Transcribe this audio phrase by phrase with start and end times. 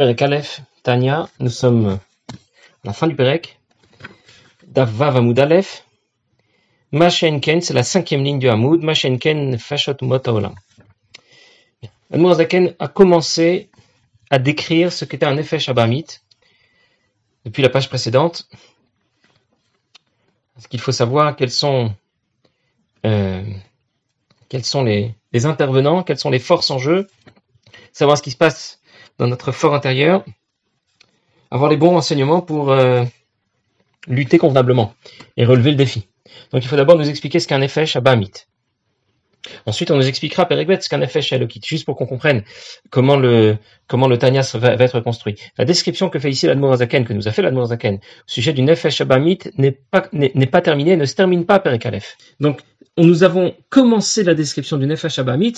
[0.00, 2.00] Perek Aleph, Tania, nous sommes
[2.30, 2.38] à
[2.84, 3.60] la fin du Perek.
[4.66, 5.84] Davav Hamoud Aleph.
[6.90, 8.82] Mashenken, c'est la cinquième ligne du Hamoud.
[8.82, 10.54] Mashenken Fashot Mot Haolam.
[12.10, 13.68] Zaken a commencé
[14.30, 16.06] à décrire ce qu'était un effet Shabamit
[17.44, 18.48] depuis la page précédente.
[20.54, 21.92] Parce qu'il faut savoir quels sont,
[23.04, 23.44] euh,
[24.48, 25.14] quels sont les
[25.44, 27.06] intervenants, quelles sont les forces en jeu,
[27.92, 28.79] savoir ce qui se passe
[29.20, 30.24] dans notre fort intérieur,
[31.50, 33.04] avoir les bons renseignements pour euh,
[34.08, 34.94] lutter convenablement
[35.36, 36.08] et relever le défi.
[36.52, 38.32] Donc il faut d'abord nous expliquer ce qu'est un effet Shabamit.
[39.66, 42.42] Ensuite, on nous expliquera Périgvet ce qu'un effet Shalokit, juste pour qu'on comprenne
[42.90, 45.36] comment le, comment le Tanya va, être construit.
[45.58, 48.96] La description que fait ici l'Admorazaken, que nous a fait l'Admorazaken, au sujet du Nefesh
[48.96, 52.16] Shabamit, n'est pas, n'est, pas terminée, ne se termine pas Périkalef.
[52.40, 52.60] Donc,
[52.98, 55.54] nous avons commencé la description du Nefesh Shabamit,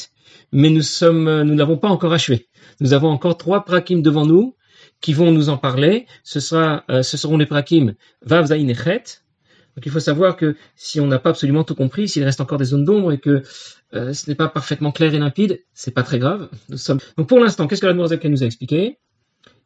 [0.52, 2.48] mais nous sommes, nous n'avons pas encore achevé.
[2.80, 4.54] Nous avons encore trois prakim devant nous
[5.00, 6.06] qui vont nous en parler.
[6.22, 8.72] Ce sera, euh, ce seront les prakim Vav Zayin
[9.76, 12.58] Donc il faut savoir que si on n'a pas absolument tout compris, s'il reste encore
[12.58, 13.42] des zones d'ombre et que
[13.94, 16.48] euh, ce n'est pas parfaitement clair et limpide, c'est pas très grave.
[17.16, 18.98] Donc pour l'instant, qu'est-ce que la Noirzaken nous a expliqué?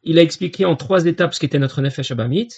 [0.03, 2.49] Il a expliqué en trois étapes ce qu'était notre Nefesh Abamit.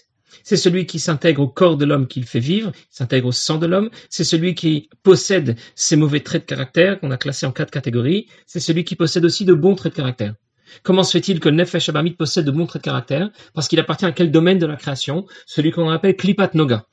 [0.44, 3.66] C'est celui qui s'intègre au corps de l'homme qu'il fait vivre, s'intègre au sang de
[3.66, 3.89] l'homme.
[4.11, 8.28] C'est celui qui possède ses mauvais traits de caractère, qu'on a classés en quatre catégories.
[8.45, 10.36] C'est celui qui possède aussi de bons traits de caractère.
[10.84, 13.31] Comment se fait-il que le Nefesh Abamit possède de bons traits de caractère?
[13.56, 15.25] Parce qu'il appartient à quel domaine de la création?
[15.47, 16.86] Celui qu'on appelle Klipat Noga.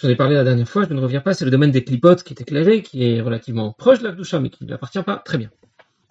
[0.00, 2.22] J'en ai parlé la dernière fois, je ne reviens pas, c'est le domaine des clipotes
[2.22, 5.16] qui est éclairé, qui est relativement proche de la mais qui ne lui appartient pas
[5.16, 5.50] très bien.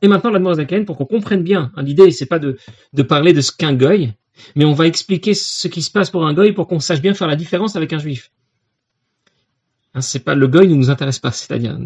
[0.02, 2.58] Et maintenant, la Zaken, pour qu'on comprenne bien, hein, l'idée, c'est pas de,
[3.04, 4.14] parler de ce qu'un goy,
[4.56, 7.14] mais on va expliquer ce qui se passe pour un goy pour qu'on sache bien
[7.14, 8.32] faire la différence avec un juif.
[9.94, 11.80] Hein, c'est pas le goy ne nous intéresse pas, c'est-à-dire,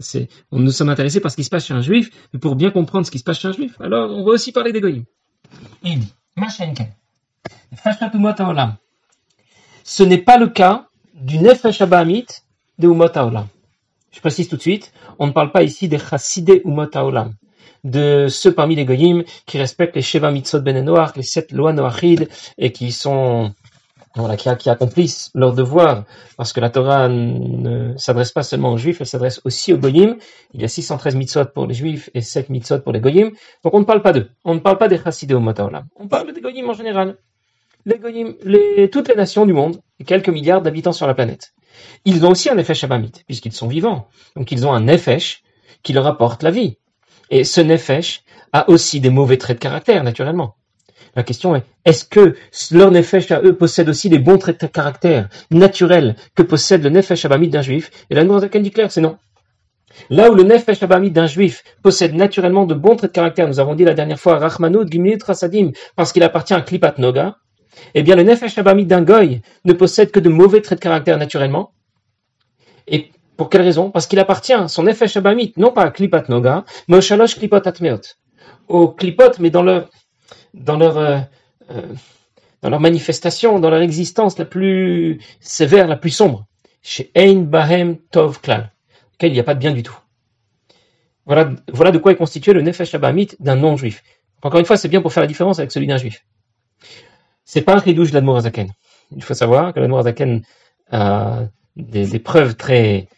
[0.52, 3.06] nous sommes intéressés par ce qui se passe chez un juif, mais pour bien comprendre
[3.06, 5.04] ce qui se passe chez un juif, alors on va aussi parler des goyim.
[9.84, 10.88] Ce n'est pas le cas
[11.22, 12.26] du Nefesh Abahamit
[12.80, 13.48] de Umot Haolam.
[14.12, 17.36] Je précise tout de suite, on ne parle pas ici des Chassidé Umot Haolam,
[17.84, 21.74] de ceux parmi les Goyim qui respectent les Sheva Mitzot Ben Noach, les sept lois
[21.74, 22.28] Noachid,
[22.58, 23.54] et qui sont
[24.16, 26.04] voilà, qui, accomplissent leur devoir,
[26.36, 30.18] parce que la Torah ne s'adresse pas seulement aux Juifs, elle s'adresse aussi aux Goyim.
[30.54, 33.32] Il y a 613 mitzvot pour les Juifs et 7 mitzvot pour les Goyim.
[33.64, 34.30] Donc on ne parle pas d'eux.
[34.44, 35.86] On ne parle pas des Chassidé Umot Haolam.
[35.96, 37.16] On parle des Goyim en général
[37.86, 41.54] les toutes les nations du monde, quelques milliards d'habitants sur la planète.
[42.06, 44.08] Ils ont aussi un Nefesh Abamit, puisqu'ils sont vivants.
[44.36, 45.44] Donc ils ont un Nefesh
[45.84, 46.78] qui leur apporte la vie.
[47.30, 50.56] Et ce Nefesh a aussi des mauvais traits de caractère, naturellement.
[51.16, 52.36] La question est, est-ce que
[52.72, 56.90] leur Nefesh à eux possède aussi les bons traits de caractère naturels que possède le
[56.90, 57.92] Nefesh Abamit d'un juif?
[58.10, 59.18] Et la Zaken dit clair, c'est non.
[60.10, 63.60] Là où le Nefesh Abamit d'un juif possède naturellement de bons traits de caractère, nous
[63.60, 67.38] avons dit la dernière fois, Rachmanoud, Gimlit, Rasadim, parce qu'il appartient à Klipat Noga,
[67.94, 71.18] eh bien, le Nefesh Abamit d'un goy ne possède que de mauvais traits de caractère
[71.18, 71.72] naturellement.
[72.88, 73.90] Et pour quelle raison?
[73.92, 77.68] Parce qu'il appartient, son Nefesh Abamit, non pas à Klipat Noga, mais au Shalosh Klipot
[77.68, 78.02] Atmeot.
[78.68, 79.82] Aux Klipot, mais euh,
[80.56, 81.22] euh,
[82.62, 86.46] dans leur manifestation, dans leur existence la plus sévère, la plus sombre.
[86.82, 88.72] Chez Ein Bahem Tov Klal,
[89.14, 89.98] auquel il n'y a pas de bien du tout.
[91.26, 94.04] Voilà, voilà de quoi est constitué le Nefesh Abamit d'un non-juif.
[94.42, 96.26] Encore une fois, c'est bien pour faire la différence avec celui d'un juif.
[97.54, 98.70] C'est pas un chidouche de l'Admorazaken.
[99.14, 100.42] Il faut savoir que l'Admorazaken
[100.90, 103.10] a des, preuves très,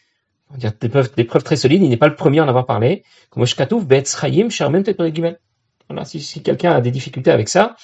[0.58, 1.84] des preuves, très solides.
[1.84, 3.04] Il n'est pas le premier à en avoir parlé.
[3.36, 3.54] Voilà,
[6.06, 7.76] si, quelqu'un a des difficultés avec ça,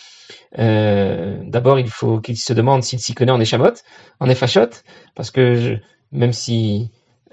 [0.58, 3.76] euh, d'abord il faut qu'il se demande s'il s'y connaît en échamot,
[4.20, 4.72] en effachot,
[5.14, 5.78] parce que
[6.12, 6.90] même si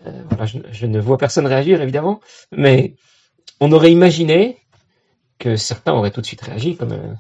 [0.07, 2.21] euh, voilà, je, je, ne vois personne réagir évidemment,
[2.53, 2.97] mais
[3.61, 4.59] on aurait imaginé
[5.39, 7.15] que certains auraient tout de suite réagi, comme euh,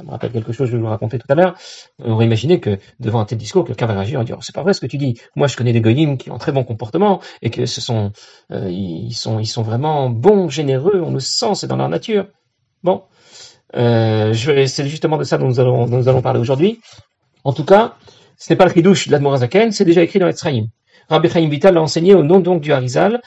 [0.00, 1.54] ça me rappelle quelque chose je vais vous raconter tout à l'heure,
[2.02, 4.62] on aurait imaginé que devant un tel discours, quelqu'un va réagir en disant c'est pas
[4.62, 5.20] vrai ce que tu dis.
[5.36, 8.12] Moi, je connais des goyim qui ont très bon comportement et que ce sont,
[8.50, 12.28] euh, ils sont, ils sont vraiment bons, généreux, on le sent, c'est dans leur nature.
[12.82, 13.02] Bon,
[13.76, 16.80] euh, c'est justement de ça dont nous allons, nous allons parler aujourd'hui.
[17.44, 17.96] En tout cas,
[18.38, 20.68] ce n'est pas le chidouche de l'Admorazaken, c'est déjà écrit dans l'Etzraïm.
[21.10, 23.20] Rabbi Chaim Vital l'a enseigné au nom donc du Harizal,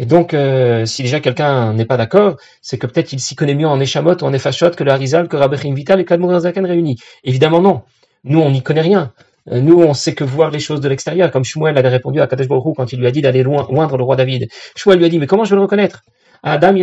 [0.00, 3.54] et donc, euh, si déjà quelqu'un n'est pas d'accord, c'est que peut-être il s'y connaît
[3.54, 6.64] mieux en Eshamot ou en Efashot que le Harizal, que Rabbi Vital et que Zaken
[6.64, 6.96] réunis.
[7.22, 7.82] Évidemment, non.
[8.24, 9.12] Nous, on n'y connaît rien.
[9.52, 12.26] Euh, nous, on sait que voir les choses de l'extérieur, comme Shmuel avait répondu à
[12.26, 14.48] Kadesh Baruch quand il lui a dit d'aller loin, oindre le roi David.
[14.74, 16.00] Shmuel lui a dit, mais comment je vais le reconnaître?
[16.42, 16.74] Adam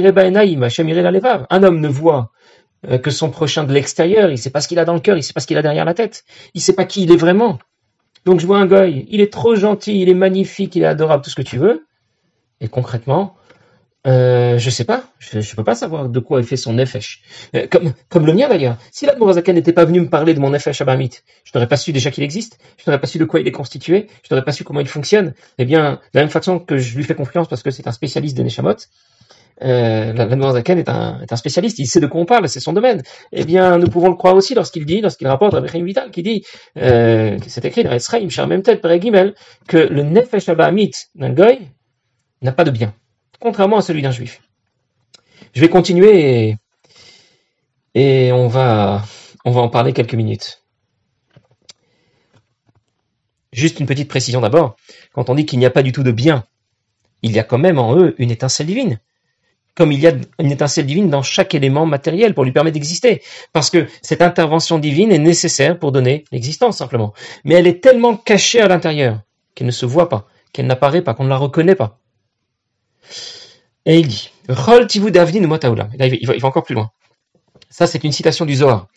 [1.49, 2.29] Un homme ne voit
[2.87, 5.17] euh, que son prochain de l'extérieur, il sait pas ce qu'il a dans le cœur,
[5.17, 6.23] il sait pas ce qu'il a derrière la tête,
[6.53, 7.57] il sait pas qui il est vraiment.
[8.25, 11.23] Donc je vois un goy, il est trop gentil, il est magnifique, il est adorable,
[11.23, 11.86] tout ce que tu veux,
[12.61, 13.35] et concrètement,
[14.07, 17.21] euh, je sais pas, je, je peux pas savoir de quoi est fait son nefesh.
[17.55, 17.67] Euh,
[18.09, 18.77] comme, le mien d'ailleurs.
[18.91, 21.11] Si l'Admorazaken n'était pas venu me parler de mon nefesh abamit,
[21.43, 23.51] je n'aurais pas su déjà qu'il existe, je n'aurais pas su de quoi il est
[23.51, 25.33] constitué, je n'aurais pas su comment il fonctionne.
[25.57, 27.91] Eh bien, de la même façon que je lui fais confiance parce que c'est un
[27.91, 28.75] spécialiste de Neshamot,
[29.63, 33.01] euh, est un, est un spécialiste, il sait de quoi on parle, c'est son domaine.
[33.33, 36.23] Eh bien, nous pouvons le croire aussi lorsqu'il dit, lorsqu'il rapporte à Chaim Vital, qui
[36.23, 36.45] dit,
[36.77, 39.33] euh, c'est écrit dans Esraïm, cher même tête, Gimel,
[39.67, 41.59] que le nefesh abamit d'un goy
[42.41, 42.93] n'a pas de bien
[43.39, 44.41] contrairement à celui d'un juif.
[45.53, 46.55] Je vais continuer
[47.95, 49.03] et, on va
[49.43, 50.63] en parler quelques minutes.
[53.51, 54.75] Juste une petite précision d'abord.
[55.13, 56.43] Quand on dit qu'il n'y a pas du tout de bien,
[57.23, 58.99] il y a quand même en eux une étincelle divine.
[59.73, 63.21] Comme il y a une étincelle divine dans chaque élément matériel pour lui permettre d'exister.
[63.53, 67.13] Parce que cette intervention divine est nécessaire pour donner l'existence simplement.
[67.45, 69.21] Mais elle est tellement cachée à l'intérieur
[69.55, 71.99] qu'elle ne se voit pas, qu'elle n'apparaît pas, qu'on ne la reconnaît pas.
[73.85, 76.91] Et il dit, il va, il va encore plus loin.
[77.69, 78.87] Ça, c'est une citation du Zohar.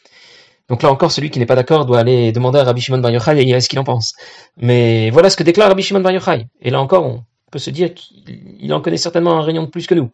[0.68, 3.10] Donc là encore, celui qui n'est pas d'accord doit aller demander à Rabbi Shimon Bar
[3.10, 4.14] Yochai et ce qu'il en pense.
[4.56, 6.46] Mais voilà ce que déclare Rabbi Shimon Bar Yochai.
[6.62, 9.88] Et là encore, on peut se dire qu'il en connaît certainement un rayon de plus
[9.88, 10.12] que nous.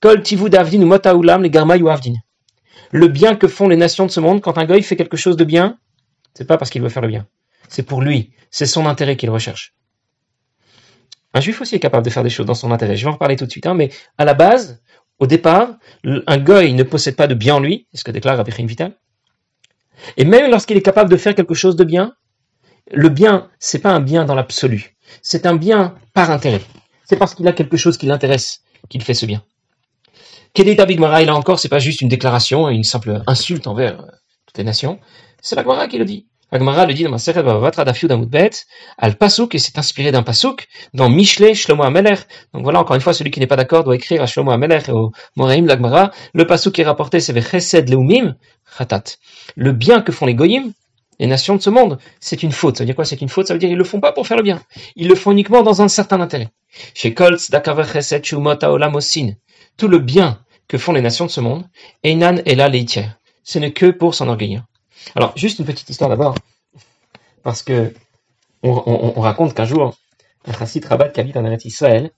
[0.00, 2.14] Kol tivu ou les avdin.
[2.92, 5.36] Le bien que font les nations de ce monde, quand un goy fait quelque chose
[5.36, 5.76] de bien,
[6.34, 7.26] c'est pas parce qu'il veut faire le bien.
[7.68, 8.30] C'est pour lui.
[8.52, 9.74] C'est son intérêt qu'il recherche.
[11.36, 12.96] Un juif aussi est capable de faire des choses dans son intérêt.
[12.96, 14.80] Je vais en reparler tout de suite, hein, mais à la base,
[15.18, 18.38] au départ, un goy ne possède pas de bien en lui, c'est ce que déclare
[18.38, 18.96] Rabbi Vital.
[20.16, 22.14] Et même lorsqu'il est capable de faire quelque chose de bien,
[22.90, 24.96] le bien, c'est pas un bien dans l'absolu.
[25.20, 26.62] C'est un bien par intérêt.
[27.04, 29.44] C'est parce qu'il a quelque chose qui l'intéresse qu'il fait ce bien.
[30.54, 34.06] Kedei David Mara, là encore, c'est pas juste une déclaration, une simple insulte envers euh,
[34.46, 35.00] toutes les nations.
[35.42, 36.28] C'est la qui le dit.
[36.52, 38.50] Agmara le dit dans ma Seret Bavatra Dafiud Amudbet,
[38.98, 42.14] al Pasuk, et c'est inspiré d'un Pasuk, dans Mishle Shlomo Ameler.
[42.54, 44.78] Donc voilà, encore une fois, celui qui n'est pas d'accord doit écrire à Shlomo Ameler
[44.86, 46.12] et au Moraim l'Agmara.
[46.34, 48.36] Le Pasuk qui est rapporté, c'est Chesed Leumim,
[48.78, 49.16] Khatat.
[49.56, 50.72] Le bien que font les Goyim,
[51.18, 52.76] les nations de ce monde, c'est une faute.
[52.76, 53.04] Ça veut dire quoi?
[53.04, 54.62] C'est une faute, ça veut dire qu'ils le font pas pour faire le bien.
[54.94, 56.48] Ils le font uniquement dans un certain intérêt.
[56.94, 57.14] Chez
[57.50, 59.30] Dakaver Chesed Shumot Osin.
[59.76, 61.64] Tout le bien que font les nations de ce monde,
[62.04, 62.70] Einan et la
[63.42, 64.64] Ce n'est que pour s'enorgueillir.
[65.14, 66.34] Alors, juste une petite histoire d'abord,
[67.42, 67.92] parce que
[68.62, 69.96] on, raconte qu'un jour,
[70.46, 72.10] un chassid rabat qui habite en Israël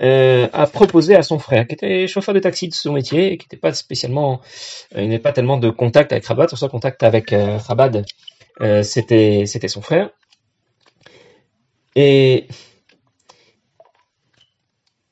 [0.00, 3.38] euh, a proposé à son frère, qui était chauffeur de taxi de son métier, et
[3.38, 4.40] qui n'était pas spécialement,
[4.94, 7.58] euh, il n'avait pas tellement de contact avec Rabat, son contact avec euh,
[8.60, 10.10] euh, c'était c'était son frère.
[11.96, 12.46] Et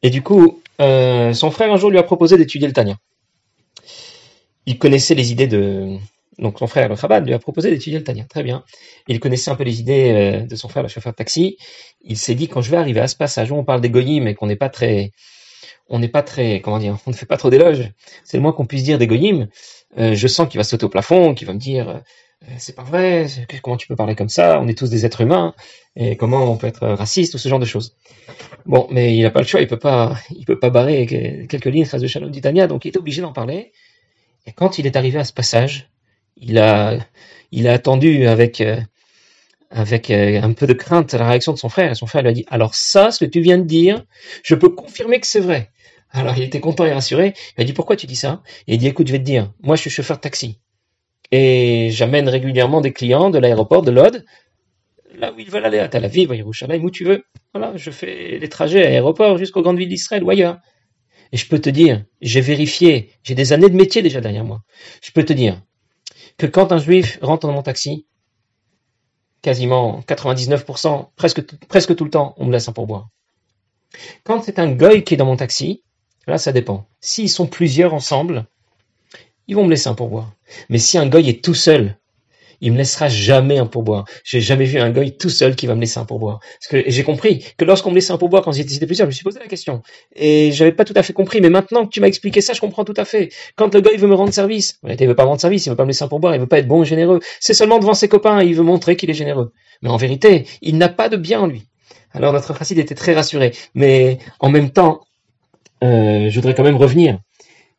[0.02, 2.96] et du coup, son frère un jour lui a proposé d'étudier le Tania.
[4.66, 5.98] Il connaissait les idées de
[6.38, 8.24] donc son frère, le Chabad, lui a proposé d'étudier le Tania.
[8.24, 8.64] Très bien.
[9.08, 11.58] Il connaissait un peu les idées euh, de son frère, le chauffeur de taxi.
[12.02, 14.26] Il s'est dit, quand je vais arriver à ce passage où on parle des goyim
[14.26, 15.12] et qu'on n'est pas très,
[15.88, 17.90] on n'est pas très, comment dire, on ne fait pas trop d'éloges,
[18.24, 19.48] c'est le moins qu'on puisse dire des goyim,
[19.98, 21.98] euh, je sens qu'il va sauter au plafond, qu'il va me dire, euh,
[22.58, 23.26] c'est pas vrai,
[23.62, 25.54] comment tu peux parler comme ça, on est tous des êtres humains,
[25.96, 27.96] et comment on peut être raciste, ou ce genre de choses.
[28.64, 31.06] Bon, mais il n'a pas le choix, il peut pas, il peut pas barrer
[31.48, 33.72] quelques lignes de Shalom du Tania, donc il est obligé d'en parler.
[34.46, 35.90] Et quand il est arrivé à ce passage,
[36.40, 36.98] il a,
[37.66, 38.80] attendu avec, euh,
[39.76, 41.92] euh, un peu de crainte la réaction de son frère.
[41.92, 44.04] Et son frère lui a dit, alors ça, ce que tu viens de dire,
[44.42, 45.70] je peux confirmer que c'est vrai.
[46.10, 47.34] Alors il était content et rassuré.
[47.56, 48.42] Il a dit, pourquoi tu dis ça?
[48.66, 50.58] Et il dit, écoute, je vais te dire, moi je suis chauffeur de taxi.
[51.30, 54.24] Et j'amène régulièrement des clients de l'aéroport de Lod,
[55.18, 57.24] là où ils veulent aller, à Tel Aviv, à Yerushalayim, où tu veux.
[57.52, 60.58] Voilà, je fais les trajets à l'aéroport jusqu'aux grandes villes d'Israël ou ailleurs.
[61.32, 64.62] Et je peux te dire, j'ai vérifié, j'ai des années de métier déjà derrière moi.
[65.02, 65.60] Je peux te dire,
[66.38, 68.06] que quand un juif rentre dans mon taxi,
[69.42, 73.08] quasiment 99%, presque, presque tout le temps, on me laisse un pourboire.
[74.24, 75.82] Quand c'est un goy qui est dans mon taxi,
[76.26, 76.86] là ça dépend.
[77.00, 78.46] S'ils sont plusieurs ensemble,
[79.46, 80.32] ils vont me laisser un pourboire.
[80.68, 81.96] Mais si un goy est tout seul,
[82.60, 84.04] il me laissera jamais un pourboire.
[84.24, 86.40] J'ai jamais vu un goy tout seul qui va me laisser un pourboire.
[86.40, 89.14] Parce que j'ai compris que lorsqu'on me laissait un pourboire quand j'étais plusieurs, je me
[89.14, 89.82] suis posé la question.
[90.16, 91.40] Et j'avais pas tout à fait compris.
[91.40, 93.30] Mais maintenant que tu m'as expliqué ça, je comprends tout à fait.
[93.56, 95.76] Quand le goy veut me rendre service, il veut pas me rendre service, il veut
[95.76, 97.20] pas me laisser un pourboire, il veut pas être bon et généreux.
[97.40, 99.52] C'est seulement devant ses copains, il veut montrer qu'il est généreux.
[99.82, 101.68] Mais en vérité, il n'a pas de bien en lui.
[102.12, 103.52] Alors notre chassid était très rassuré.
[103.74, 105.02] Mais en même temps,
[105.84, 107.18] euh, je voudrais quand même revenir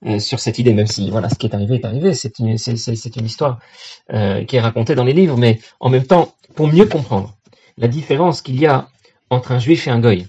[0.05, 2.57] euh, sur cette idée, même si voilà, ce qui est arrivé est arrivé, c'est une,
[2.57, 3.59] c'est, c'est une histoire
[4.13, 7.35] euh, qui est racontée dans les livres, mais en même temps, pour mieux comprendre
[7.77, 8.87] la différence qu'il y a
[9.29, 10.25] entre un juif et un goy,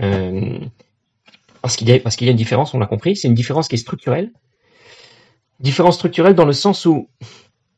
[0.00, 0.58] euh,
[1.60, 3.34] parce qu'il y a, parce qu'il y a une différence, on l'a compris, c'est une
[3.34, 4.32] différence qui est structurelle,
[5.58, 7.08] différence structurelle dans le sens où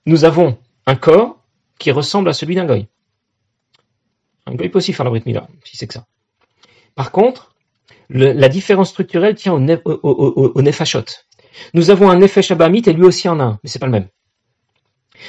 [0.04, 1.38] nous avons un corps
[1.78, 2.86] qui ressemble à celui d'un goy.
[4.46, 5.24] Un goy peut aussi faire la Brit
[5.64, 6.06] si c'est que ça.
[6.94, 7.51] Par contre,
[8.12, 11.04] la différence structurelle tient au, au, nefashot.
[11.74, 13.92] Nous avons un nefesh abamit et lui aussi en a un, mais c'est pas le
[13.92, 14.08] même.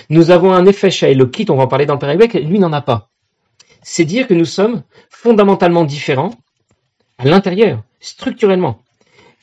[0.10, 2.82] Nous avons un nefesh elokit, on va en parler dans le Pérébek, lui n'en a
[2.82, 3.10] pas.
[3.82, 6.34] C'est dire que nous sommes fondamentalement différents
[7.18, 8.80] à l'intérieur, structurellement.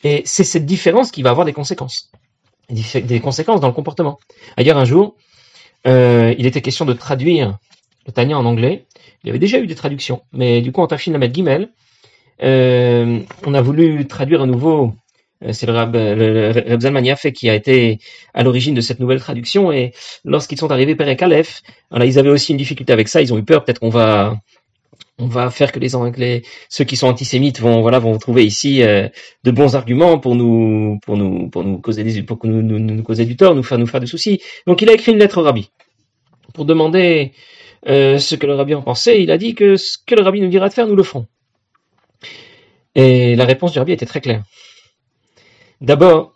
[0.03, 2.11] Et c'est cette différence qui va avoir des conséquences.
[2.71, 4.19] Des conséquences dans le comportement.
[4.57, 5.17] Ailleurs, un jour,
[5.87, 7.59] euh, il était question de traduire
[8.07, 8.87] le Tania en anglais.
[9.23, 11.71] Il y avait déjà eu des traductions, mais du coup, en Tafshin Lamed Gimel,
[12.43, 14.95] euh, on a voulu traduire à nouveau.
[15.45, 17.03] Euh, c'est le Rab, le, Zalman
[17.35, 17.99] qui a été
[18.35, 19.73] à l'origine de cette nouvelle traduction.
[19.73, 19.93] Et
[20.25, 23.23] lorsqu'ils sont arrivés Père Aleph, voilà, ils avaient aussi une difficulté avec ça.
[23.23, 23.65] Ils ont eu peur.
[23.65, 24.37] Peut-être qu'on va
[25.21, 28.83] on va faire que les Anglais, ceux qui sont antisémites, vont voilà vont trouver ici
[28.83, 29.09] euh,
[29.45, 33.37] de bons arguments pour nous pour nous pour nous causer des pour nous, nous, du
[33.37, 34.41] tort, nous faire nous faire des soucis.
[34.67, 35.71] Donc il a écrit une lettre au rabbi
[36.55, 37.33] pour demander
[37.89, 39.23] euh, ce que le rabbi en pensait.
[39.23, 41.27] Il a dit que ce que le rabbi nous dira de faire, nous le ferons.
[42.95, 44.43] Et la réponse du rabbi était très claire.
[45.81, 46.35] D'abord,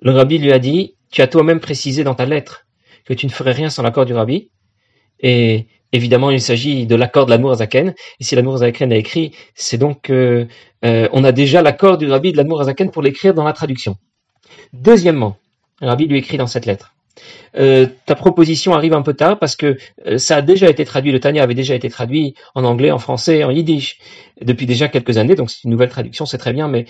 [0.00, 2.66] le rabbi lui a dit tu as toi-même précisé dans ta lettre
[3.04, 4.50] que tu ne ferais rien sans l'accord du rabbi.
[5.20, 7.94] Et Évidemment, il s'agit de l'accord de l'amour Azaken.
[8.20, 10.46] Et si l'amour Azaken a écrit, c'est donc euh,
[10.82, 13.96] a déjà l'accord du rabbi de l'amour Azaken pour l'écrire dans la traduction.
[14.72, 15.36] Deuxièmement,
[15.80, 16.95] le rabbi lui écrit dans cette lettre.
[17.56, 21.12] Euh, ta proposition arrive un peu tard parce que euh, ça a déjà été traduit,
[21.12, 23.98] le Tanya avait déjà été traduit en anglais, en français, en yiddish
[24.42, 26.84] depuis déjà quelques années, donc c'est une nouvelle traduction, c'est très bien, mais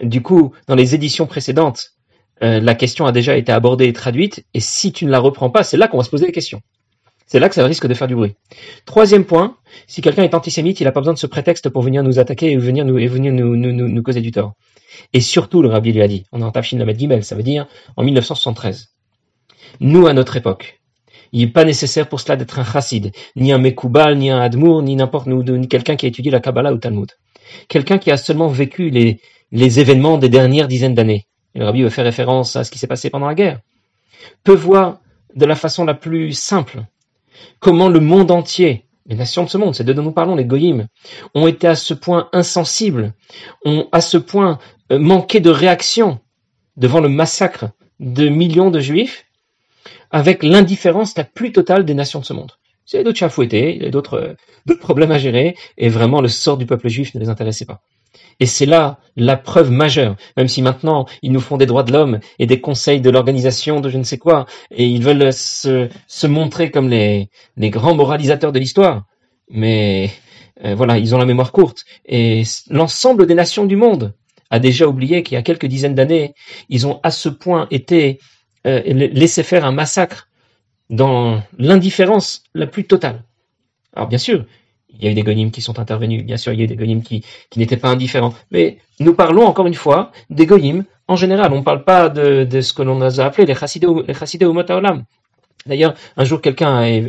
[0.00, 1.92] du coup, dans les éditions précédentes,
[2.42, 5.62] la question a déjà été abordée et traduite, et si tu ne la reprends pas,
[5.62, 6.60] c'est là qu'on va se poser des questions.
[7.26, 8.34] C'est là que ça risque de faire du bruit.
[8.84, 12.02] Troisième point, si quelqu'un est antisémite, il n'a pas besoin de ce prétexte pour venir
[12.02, 14.54] nous attaquer et venir nous, et venir nous, causer du tort.
[15.12, 17.42] Et surtout, le rabbi lui a dit, on est en Tafshin Lamed Gimel, ça veut
[17.42, 17.66] dire
[17.96, 18.93] en 1973.
[19.80, 20.80] Nous, à notre époque,
[21.32, 24.82] il n'est pas nécessaire pour cela d'être un chassid, ni un Mekoubal, ni un Admour,
[24.82, 27.10] ni n'importe ni quelqu'un qui a étudié la Kabbalah ou Talmud.
[27.68, 29.20] Quelqu'un qui a seulement vécu les,
[29.80, 31.26] événements des dernières dizaines d'années.
[31.54, 33.60] Le rabbi veut faire référence à ce qui s'est passé pendant la guerre.
[34.42, 35.00] Peut voir
[35.34, 36.84] de la façon la plus simple
[37.58, 40.44] comment le monde entier, les nations de ce monde, c'est de dont nous parlons, les
[40.44, 40.86] goyim,
[41.34, 43.12] ont été à ce point insensibles,
[43.64, 44.58] ont à ce point
[44.92, 46.20] euh, manqué de réaction
[46.76, 49.26] devant le massacre de millions de juifs,
[50.14, 52.52] avec l'indifférence la plus totale des nations de ce monde.
[52.86, 54.36] C'est d'autres chats fouettés, d'autres
[54.78, 57.82] problèmes à gérer, et vraiment le sort du peuple juif ne les intéressait pas.
[58.38, 61.92] Et c'est là la preuve majeure, même si maintenant ils nous font des droits de
[61.92, 65.88] l'homme et des conseils de l'organisation de je ne sais quoi, et ils veulent se,
[66.06, 69.02] se montrer comme les, les grands moralisateurs de l'histoire.
[69.50, 70.10] Mais
[70.64, 71.84] euh, voilà, ils ont la mémoire courte.
[72.06, 74.14] Et l'ensemble des nations du monde
[74.50, 76.34] a déjà oublié qu'il y a quelques dizaines d'années,
[76.68, 78.20] ils ont à ce point été
[78.66, 80.28] euh, laissés faire un massacre
[80.90, 83.22] dans l'indifférence la plus totale.
[83.94, 84.44] Alors bien sûr,
[84.90, 86.68] il y a eu des gonimes qui sont intervenus, bien sûr, il y a eu
[86.68, 87.24] des gonimes qui,
[87.56, 88.34] n'étaient pas indifférents.
[88.50, 91.52] Mais nous parlons encore une fois des goyim en général.
[91.52, 95.04] On ne parle pas de, ce que l'on a appelé les chassidés, les chassidés Olam.
[95.66, 97.00] D'ailleurs, un jour, quelqu'un est,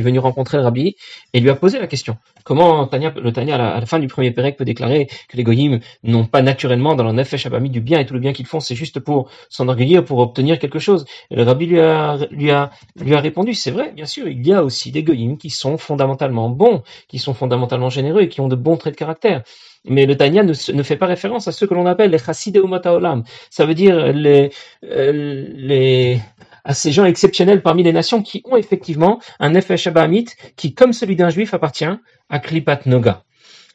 [0.00, 0.96] venu rencontrer le rabbi
[1.32, 2.16] et lui a posé la question.
[2.44, 6.24] Comment le Tania, à la, fin du premier Pérec, peut déclarer que les goyim n'ont
[6.24, 8.74] pas naturellement dans leur nefesh abami du bien et tout le bien qu'ils font, c'est
[8.74, 11.04] juste pour s'enorgueillir, pour obtenir quelque chose?
[11.30, 14.46] Et le rabbi lui a, lui a, lui a répondu, c'est vrai, bien sûr, il
[14.46, 18.40] y a aussi des goyim qui sont fondamentalement bons, qui sont fondamentalement généreux et qui
[18.40, 19.42] ont de bons traits de caractère.
[19.86, 22.94] Mais le Tanya ne, fait pas référence à ceux que l'on appelle les chassidé umata
[22.94, 23.22] olam.
[23.50, 24.50] Ça veut dire les,
[24.84, 26.20] euh, les,
[26.64, 31.16] à ces gens exceptionnels parmi les nations qui ont effectivement un Shabbahamite qui, comme celui
[31.16, 31.84] d'un juif, appartient
[32.30, 33.24] à Klipat Noga.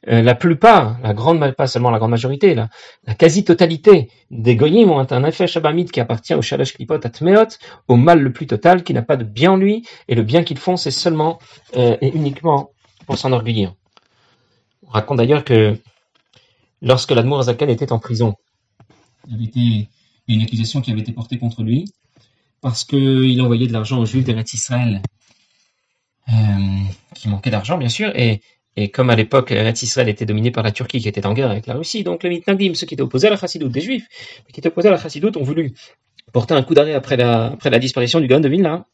[0.08, 2.70] Euh, la plupart, la grande, pas seulement la grande majorité, la,
[3.16, 7.58] quasi-totalité des goyim ont un Shabbahamite qui appartient au Shalash Klipot Atmeot,
[7.90, 10.44] au mal le plus total, qui n'a pas de bien en lui, et le bien
[10.44, 11.40] qu'ils font, c'est seulement
[11.76, 12.72] euh, et uniquement
[13.06, 13.76] pour s'enorgueillir.
[14.88, 15.78] On raconte d'ailleurs que
[16.82, 18.36] lorsque l'Admour Zaken était en prison,
[19.28, 19.90] il y avait été
[20.30, 21.92] une accusation qui avait été portée contre lui,
[22.62, 25.02] parce qu'il envoyait de l'argent aux Juifs d'Eretz Israël,
[26.30, 26.34] euh,
[27.16, 28.42] qui manquaient d'argent bien sûr, et,
[28.76, 29.52] et comme à l'époque
[29.82, 32.30] Israël était dominé par la Turquie qui était en guerre avec la Russie, donc les
[32.30, 34.08] Mitnagdim, ceux qui étaient opposés à la Chassidoute des Juifs,
[34.54, 35.74] qui étaient opposés à la Chassidoute, ont voulu
[36.32, 38.86] porter un coup d'arrêt après la, après la disparition du Gaon de Vilna,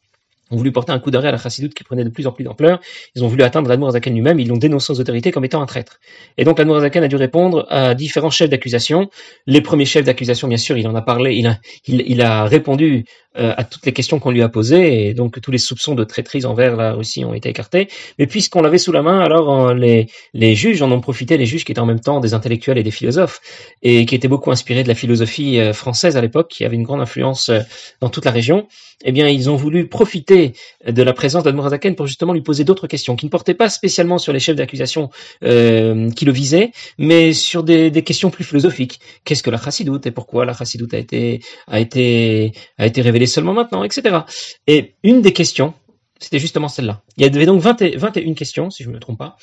[0.50, 2.44] ont voulu porter un coup d'arrêt à la chassidoute qui prenait de plus en plus
[2.44, 2.80] d'ampleur.
[3.14, 5.66] Ils ont voulu atteindre l'Admour Zaken lui-même, ils l'ont dénoncé aux autorités comme étant un
[5.66, 5.98] traître.
[6.38, 9.10] Et donc l'Admour Zaken a dû répondre à différents chefs d'accusation.
[9.46, 11.58] Les premiers chefs d'accusation, bien sûr, il en a parlé, il a,
[11.88, 13.04] il, a répondu
[13.38, 16.04] euh, à toutes les questions qu'on lui a posées, et donc tous les soupçons de
[16.04, 17.88] traîtrise envers la Russie ont été écartés.
[18.18, 21.64] Mais puisqu'on l'avait sous la main, alors les, les juges en ont profité, les juges
[21.64, 23.40] qui étaient en même temps des intellectuels et des philosophes,
[23.82, 26.82] et qui étaient beaucoup inspirés de la philosophie euh, française à l'époque, qui avait une
[26.82, 27.60] grande influence euh,
[28.00, 28.66] dans toute la région.
[29.04, 30.54] Eh bien, ils ont voulu profiter
[30.86, 34.16] de la présence d'Admorazaken pour justement lui poser d'autres questions, qui ne portaient pas spécialement
[34.16, 35.10] sur les chefs d'accusation
[35.44, 39.00] euh, qui le visaient, mais sur des, des questions plus philosophiques.
[39.24, 43.25] Qu'est-ce que la chassidoute et pourquoi la chassidoute a été a été a été révélée
[43.26, 44.20] seulement maintenant, etc.
[44.66, 45.74] Et une des questions,
[46.18, 47.02] c'était justement celle-là.
[47.16, 49.36] Il y avait donc 20 et, 21 questions, si je ne me trompe pas.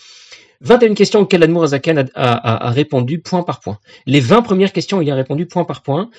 [0.62, 3.80] 21 questions auxquelles l'Admour Azaken a, répondu point par point.
[4.06, 6.10] Les 20 premières questions, il a répondu point par point.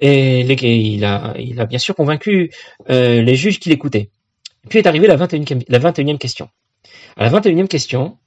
[0.00, 2.52] Et il, a, bien sûr convaincu
[2.88, 4.10] euh, les juges qui l'écoutaient.
[4.68, 6.48] Puis est arrivée la 21e, la 21e question.
[7.16, 8.18] À la 21e question,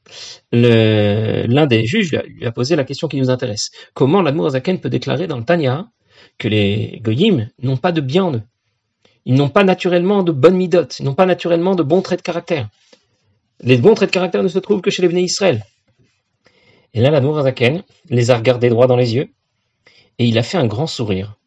[0.51, 3.71] l'un des juges lui a, posé la question qui nous intéresse.
[3.93, 5.89] Comment l'Admour Azaken peut déclarer dans le Tanya
[6.38, 8.43] que les goyim n'ont pas de bien
[9.25, 12.23] Ils n'ont pas naturellement de bonnes midotes, ils n'ont pas naturellement de bons traits de
[12.23, 12.69] caractère.
[13.61, 15.63] Les bons traits de caractère ne se trouvent que chez les Bnei Israël.
[16.93, 19.29] Et là, la Azaken les a regardés droit dans les yeux
[20.17, 21.37] et il a fait un grand sourire.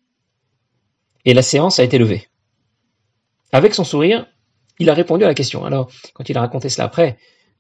[1.25, 2.29] Et la séance a été levée.
[3.53, 4.27] Avec son sourire,
[4.79, 5.65] il a répondu à la question.
[5.65, 7.19] Alors, quand il a raconté cela après,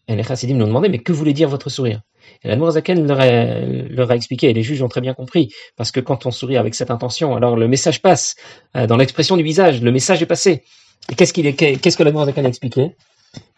[0.09, 2.03] les chassidim lui ont demandé, mais que voulait dire votre sourire?
[2.43, 5.53] Et la Zaken leur a, leur a expliqué, et les juges ont très bien compris,
[5.77, 8.37] parce que quand on sourit avec cette intention, alors le message passe,
[8.77, 10.63] euh, dans l'expression du visage, le message est passé.
[11.11, 12.97] Et qu'est-ce qu'il est, qu'est-ce que la Zaken a expliqué?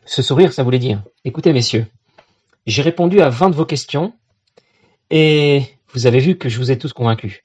[0.04, 1.86] Ce sourire, ça voulait dire, écoutez messieurs,
[2.66, 4.12] j'ai répondu à 20 de vos questions,
[5.10, 7.42] et vous avez vu que je vous ai tous convaincus.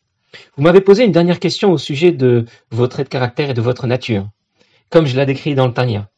[0.55, 3.61] Vous m'avez posé une dernière question au sujet de vos traits de caractère et de
[3.61, 4.27] votre nature,
[4.89, 6.09] comme je l'ai décrit dans le Tania.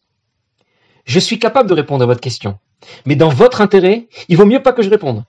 [1.05, 2.59] Je suis capable de répondre à votre question,
[3.05, 5.23] mais dans votre intérêt, il vaut mieux pas que je réponde.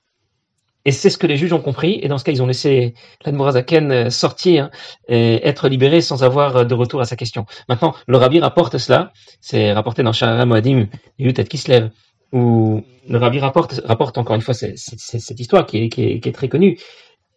[0.85, 2.95] Et c'est ce que les juges ont compris, et dans ce cas, ils ont laissé
[3.25, 4.71] l'Admorazaken euh, sortir
[5.09, 7.47] et être libéré sans avoir de retour à sa question.
[7.69, 11.91] Maintenant, le rabbi rapporte cela, c'est rapporté dans Shahara Moadim, Yutet Kislev,
[12.33, 16.79] où le rabbi rapporte, encore une fois cette, histoire qui est, très connue.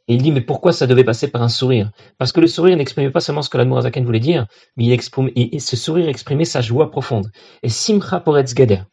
[0.09, 1.91] Il dit, mais pourquoi ça devait passer par un sourire?
[2.17, 5.29] Parce que le sourire n'exprimait pas seulement ce que l'Admorazaken voulait dire, mais il exprime,
[5.59, 7.29] ce sourire exprimait sa joie profonde.
[7.61, 8.83] Et Simcha Poretz Geder,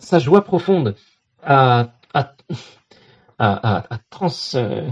[0.00, 0.96] sa joie profonde
[1.42, 2.34] à, à,
[4.54, 4.88] euh,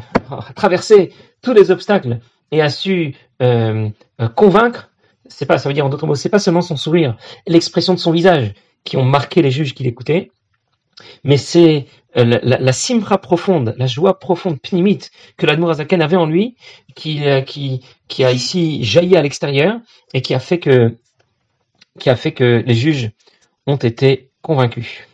[1.42, 3.88] tous les obstacles et a su euh,
[4.20, 4.90] euh, convaincre,
[5.26, 7.98] c'est pas, ça veut dire en d'autres mots, c'est pas seulement son sourire, l'expression de
[7.98, 10.30] son visage qui ont marqué les juges qui l'écoutaient,
[11.24, 16.56] mais c'est la, la, la, profonde, la joie profonde, pnimite, que l'Admorazaken avait en lui,
[16.94, 19.78] qui a ici jailli à l'extérieur
[20.14, 20.96] et qui a fait que,
[22.00, 23.12] qui a fait que les juges
[23.66, 25.06] ont été convaincus.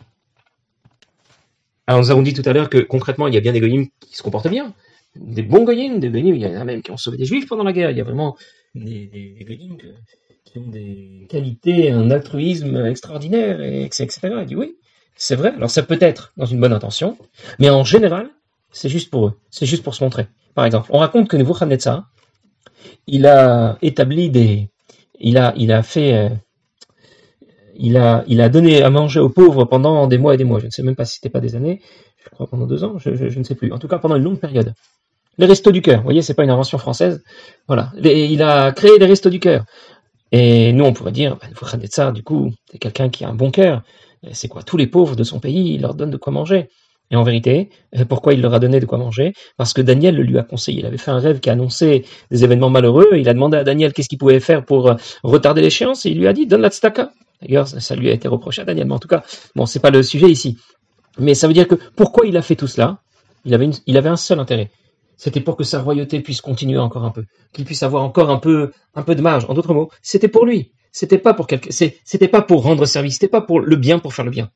[1.88, 3.87] Alors nous avons dit tout à l'heure que concrètement il y a bien des goyim
[3.99, 4.73] qui se comportent bien,
[5.16, 7.49] des bons goyim, des goyim, il y en a même qui ont sauvé des juifs
[7.49, 8.37] pendant la guerre, il y a vraiment
[8.77, 9.77] des, des, goyim
[10.44, 14.09] qui ont des qualités, un altruisme extraordinaire, etc.
[14.23, 14.77] Il dit oui,
[15.16, 17.18] c'est vrai, alors ça peut être dans une bonne intention,
[17.59, 18.31] mais en général,
[18.70, 20.29] c'est juste pour eux, c'est juste pour se montrer.
[20.55, 22.09] Par exemple, on raconte que Nebuchadnezzar,
[23.09, 24.68] il a établi des,
[25.18, 26.29] il a, il a fait, euh,
[27.77, 30.61] il a, il a donné à manger aux pauvres pendant des mois et des mois.
[30.61, 31.81] Je ne sais même pas si c'était pas des années,
[32.23, 33.73] je crois pendant deux ans, je, ne sais plus.
[33.73, 34.75] En tout cas, pendant une longue période.
[35.37, 37.23] Les restos du cœur, vous voyez, c'est pas une invention française.
[37.67, 39.65] Voilà, il a créé des restos du cœur.
[40.31, 43.83] Et nous, on pourrait dire, bah, du coup, c'est quelqu'un qui a un bon cœur.
[44.33, 44.63] C'est quoi?
[44.63, 46.69] Tous les pauvres de son pays, il leur donne de quoi manger.
[47.11, 49.35] Et en vérité, euh, pourquoi il leur a donné de quoi manger?
[49.57, 50.81] Parce que Daniel le lui a conseillé.
[50.81, 53.11] Il avait fait un rêve qui annonçait des événements malheureux.
[53.17, 56.07] Il a demandé à Daniel qu'est-ce qu'il pouvait faire pour euh, retarder l'échéance.
[56.07, 57.13] Et il lui a dit donne la tzedaka.
[57.45, 58.87] D'ailleurs, ça lui a été reproché à Daniel.
[58.87, 59.23] Mais en tout cas,
[59.55, 60.59] bon, c'est pas le sujet ici.
[61.19, 62.99] Mais ça veut dire que pourquoi il a fait tout cela?
[63.45, 64.71] Il avait, il avait un seul intérêt.
[65.17, 68.39] C'était pour que sa royauté puisse continuer encore un peu, qu'il puisse avoir encore un
[68.39, 69.45] peu, un peu de marge.
[69.49, 70.73] En d'autres mots, c'était pour lui.
[70.91, 73.15] C'était pas pour quelque, c'était pas pour rendre service.
[73.15, 74.51] C'était pas pour le bien pour faire le bien.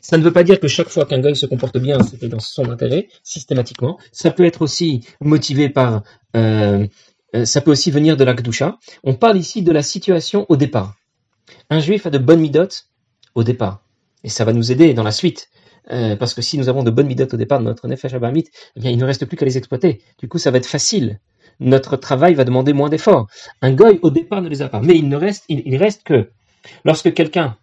[0.00, 2.40] Ça ne veut pas dire que chaque fois qu'un gars se comporte bien, c'était dans
[2.40, 3.98] son intérêt, systématiquement.
[4.10, 6.02] Ça peut être aussi motivé par,
[6.36, 6.86] euh,
[7.34, 8.78] euh ça peut aussi venir de la Gdusha.
[9.04, 10.96] On parle ici de la situation au départ.
[11.70, 12.88] Un juif a de bonnes midotes
[13.34, 13.82] au départ.
[14.24, 15.48] Et ça va nous aider dans la suite.
[15.90, 18.44] Euh, parce que si nous avons de bonnes midotes au départ de notre nefesh abamit,
[18.76, 20.00] eh bien, il ne reste plus qu'à les exploiter.
[20.18, 21.18] Du coup, ça va être facile.
[21.60, 23.26] Notre travail va demander moins d'efforts.
[23.60, 24.80] Un goy, au départ, ne les a pas.
[24.80, 26.30] Mais il ne reste, il, reste que
[26.84, 27.56] lorsque quelqu'un,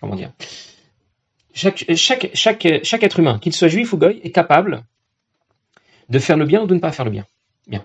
[0.00, 0.32] comment dire,
[1.52, 1.84] chaque
[3.02, 4.84] être humain, qu'il soit juif ou goy, est capable
[6.08, 7.26] de faire le bien ou de ne pas faire le bien.
[7.66, 7.84] Bien.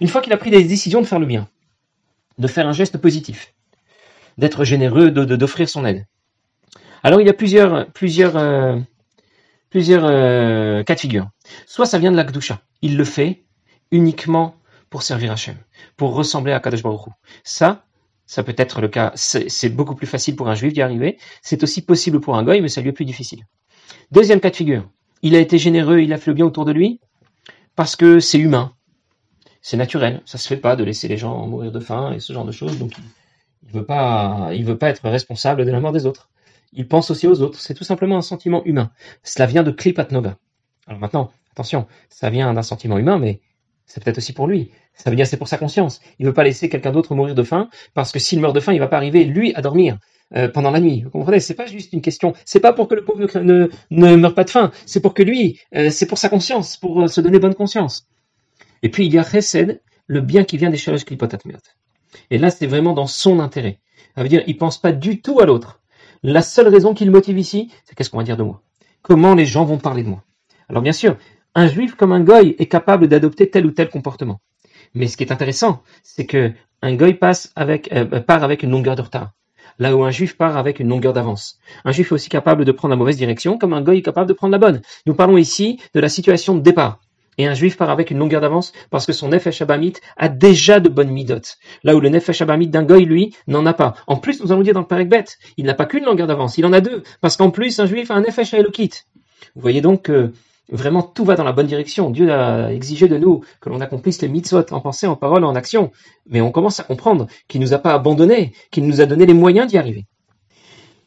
[0.00, 1.48] Une fois qu'il a pris des décisions de faire le bien,
[2.38, 3.52] de faire un geste positif,
[4.38, 6.06] d'être généreux, d'offrir son aide.
[7.02, 8.78] Alors il y a plusieurs, plusieurs, euh,
[9.70, 11.28] plusieurs euh, cas de figure.
[11.66, 12.60] Soit ça vient de la Gdusha.
[12.82, 13.44] Il le fait
[13.90, 14.54] uniquement
[14.90, 15.56] pour servir Hachem,
[15.96, 17.08] pour ressembler à Kadosh Baruch
[17.44, 17.84] Ça,
[18.26, 21.16] Ça peut être le cas, c'est beaucoup plus facile pour un juif d'y arriver.
[21.42, 23.44] C'est aussi possible pour un goy, mais ça lui est plus difficile.
[24.10, 24.88] Deuxième cas de figure.
[25.22, 27.00] Il a été généreux, il a fait le bien autour de lui,
[27.76, 28.72] parce que c'est humain.
[29.62, 30.22] C'est naturel.
[30.24, 32.52] Ça se fait pas de laisser les gens mourir de faim et ce genre de
[32.52, 32.78] choses.
[33.70, 36.28] Il veut pas, il veut pas être responsable de la mort des autres.
[36.72, 37.58] Il pense aussi aux autres.
[37.60, 38.90] C'est tout simplement un sentiment humain.
[39.22, 40.36] Cela vient de Klipat Noga.
[40.86, 43.40] Alors maintenant, attention, ça vient d'un sentiment humain, mais
[43.86, 44.72] c'est peut-être aussi pour lui.
[44.94, 46.00] Ça veut dire c'est pour sa conscience.
[46.18, 48.72] Il veut pas laisser quelqu'un d'autre mourir de faim, parce que s'il meurt de faim,
[48.72, 49.98] il va pas arriver lui à dormir
[50.36, 51.02] euh, pendant la nuit.
[51.02, 51.38] Vous comprenez?
[51.38, 52.34] C'est pas juste une question.
[52.44, 54.72] C'est pas pour que le pauvre ne, ne, meure pas de faim.
[54.86, 58.08] C'est pour que lui, euh, c'est pour sa conscience, pour euh, se donner bonne conscience.
[58.82, 61.58] Et puis il y a Chesed, le bien qui vient des Shalosh Klipotatmiot.
[62.30, 63.80] Et là, c'est vraiment dans son intérêt.
[64.14, 65.80] Ça veut dire, il pense pas du tout à l'autre.
[66.22, 68.62] La seule raison qui le motive ici, c'est qu'est-ce qu'on va dire de moi?
[69.02, 70.22] Comment les gens vont parler de moi?
[70.68, 71.16] Alors bien sûr,
[71.54, 74.40] un juif comme un goy est capable d'adopter tel ou tel comportement.
[74.94, 79.02] Mais ce qui est intéressant, c'est que un goy euh, part avec une longueur de
[79.02, 79.32] retard,
[79.78, 81.58] là où un juif part avec une longueur d'avance.
[81.84, 84.28] Un juif est aussi capable de prendre la mauvaise direction, comme un goy est capable
[84.28, 84.80] de prendre la bonne.
[85.06, 87.00] Nous parlons ici de la situation de départ.
[87.40, 90.78] Et un juif part avec une longueur d'avance parce que son nefesh abamit a déjà
[90.78, 91.56] de bonnes midotes.
[91.84, 93.94] Là où le nefesh abamit d'un goy, lui, n'en a pas.
[94.06, 95.08] En plus, nous allons dire dans le Perek
[95.56, 97.02] il n'a pas qu'une longueur d'avance, il en a deux.
[97.22, 98.90] Parce qu'en plus, un juif a un nefesh elokit.
[99.54, 100.32] Vous voyez donc que
[100.68, 102.10] vraiment tout va dans la bonne direction.
[102.10, 105.54] Dieu a exigé de nous que l'on accomplisse les mitzvot en pensée, en parole, en
[105.54, 105.92] action.
[106.28, 109.24] Mais on commence à comprendre qu'il ne nous a pas abandonnés, qu'il nous a donné
[109.24, 110.04] les moyens d'y arriver.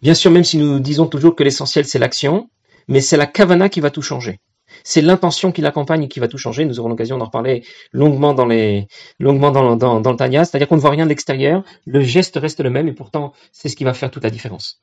[0.01, 2.49] Bien sûr, même si nous disons toujours que l'essentiel c'est l'action,
[2.87, 4.39] mais c'est la kavana qui va tout changer.
[4.83, 6.65] C'est l'intention qui l'accompagne qui va tout changer.
[6.65, 10.45] Nous aurons l'occasion d'en reparler longuement dans le Tanya.
[10.45, 11.63] C'est-à-dire qu'on ne voit rien de l'extérieur.
[11.85, 14.81] Le geste reste le même et pourtant, c'est ce qui va faire toute la différence.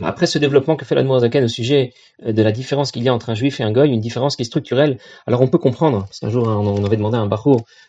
[0.00, 1.92] Après ce développement que fait la Zaken au sujet
[2.24, 4.36] euh, de la différence qu'il y a entre un juif et un goy, une différence
[4.36, 7.20] qui est structurelle, alors on peut comprendre, parce qu'un jour hein, on avait demandé à
[7.20, 7.28] un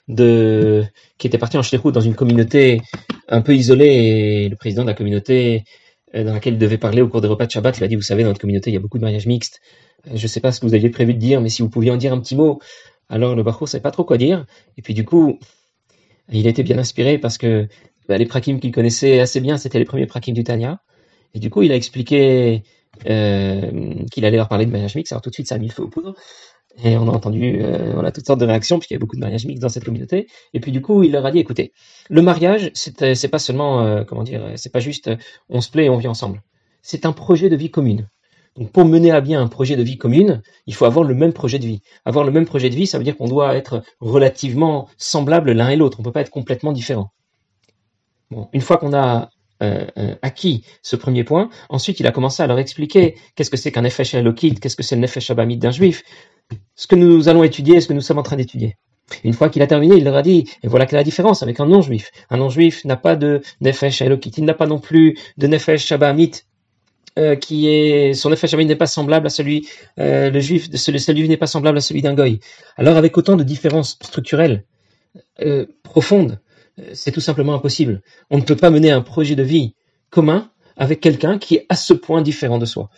[0.10, 0.84] de,
[1.18, 2.82] qui était parti en shlichut dans une communauté
[3.30, 5.64] un peu isolée, et le président de la communauté
[6.14, 8.02] dans laquelle il devait parler au cours des repas de Shabbat, il a dit, vous
[8.02, 9.62] savez, dans notre communauté, il y a beaucoup de mariages mixtes,
[10.06, 11.92] je ne sais pas ce que vous aviez prévu de dire, mais si vous pouviez
[11.92, 12.60] en dire un petit mot.
[13.10, 14.46] Alors le Bachour ne savait pas trop quoi dire.
[14.78, 15.40] Et puis du coup,
[16.32, 17.68] il était bien inspiré parce que
[18.08, 20.82] bah, les prakim qu'il connaissait assez bien, c'était les premiers prakim du Tanya.
[21.34, 22.64] Et du coup, il a expliqué
[23.08, 25.12] euh, qu'il allait leur parler de mariage mix.
[25.12, 26.16] Alors tout de suite, ça a mis le feu aux poudres.
[26.84, 29.16] Et on a entendu, euh, on a toutes sortes de réactions, puisqu'il y a beaucoup
[29.16, 30.28] de mariages mix dans cette communauté.
[30.54, 31.72] Et puis du coup, il leur a dit, écoutez,
[32.10, 35.10] le mariage, c'est pas seulement, euh, comment dire, c'est pas juste
[35.50, 36.42] on se plaît et on vit ensemble.
[36.82, 38.10] C'est un projet de vie commune.
[38.56, 41.34] Donc pour mener à bien un projet de vie commune, il faut avoir le même
[41.34, 41.82] projet de vie.
[42.06, 45.70] Avoir le même projet de vie, ça veut dire qu'on doit être relativement semblables l'un
[45.70, 46.00] et l'autre.
[46.00, 47.12] On ne peut pas être complètement différent.
[48.30, 49.30] Bon, une fois qu'on a
[49.62, 53.58] euh, euh, acquis ce premier point, ensuite il a commencé à leur expliquer qu'est-ce que
[53.58, 56.04] c'est qu'un Nefesh Elokit, qu'est-ce que c'est le Nefesh Abamid d'un juif,
[56.76, 58.78] ce que nous allons étudier, ce que nous sommes en train d'étudier.
[59.24, 61.44] Une fois qu'il a terminé, il leur a dit, et voilà quelle est la différence
[61.44, 62.10] avec un non-juif.
[62.30, 66.36] Un non-juif n'a pas de Nefesh Elokit, il n'a pas non plus de Nefesh Abamid
[67.20, 69.68] euh, qui est son effet n'est pas semblable à celui
[70.00, 72.40] euh, le juif de celui n'est pas semblable à celui d'un goy.
[72.76, 74.64] Alors avec autant de différences structurelles
[75.84, 76.40] profondes,
[76.94, 78.02] c'est tout simplement impossible.
[78.30, 79.76] On ne peut pas mener un projet de vie
[80.10, 82.90] commun avec quelqu'un qui est à ce point différent de soi.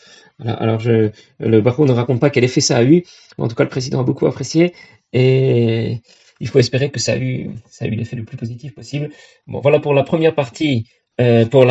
[0.44, 3.04] Alors le baron ne raconte pas quel effet ça a eu,
[3.38, 4.74] en tout cas le président a beaucoup apprécié
[5.14, 6.02] et
[6.40, 9.10] il faut espérer que ça a eu l'effet le plus positif possible.
[9.48, 10.88] Bon voilà pour la première partie
[11.22, 11.66] euh, pour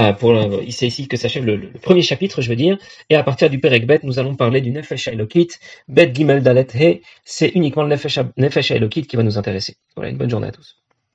[0.70, 2.78] c'est ici que s'achève le, premier chapitre, je veux dire,
[3.10, 5.48] et à partir du Perek Bet, nous allons parler du Nefesh Elokit,
[5.86, 7.94] Bet Gimel Dalet He, c'est uniquement le
[8.38, 9.76] Nefesh Elokit qui va nous intéresser.
[9.96, 10.83] Voilà, une bonne journée à tous.